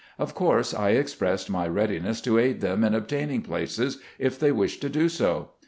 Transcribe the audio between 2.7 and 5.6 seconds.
in obtaining places, if they wished to do so.